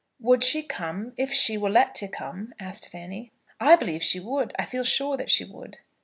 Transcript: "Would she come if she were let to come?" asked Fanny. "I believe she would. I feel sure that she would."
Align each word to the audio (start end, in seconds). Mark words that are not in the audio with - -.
"Would 0.19 0.41
she 0.43 0.63
come 0.63 1.13
if 1.15 1.31
she 1.31 1.59
were 1.59 1.69
let 1.69 1.93
to 1.97 2.07
come?" 2.07 2.55
asked 2.59 2.89
Fanny. 2.89 3.31
"I 3.59 3.75
believe 3.75 4.01
she 4.01 4.19
would. 4.19 4.51
I 4.57 4.65
feel 4.65 4.83
sure 4.83 5.15
that 5.15 5.29
she 5.29 5.43
would." 5.45 5.77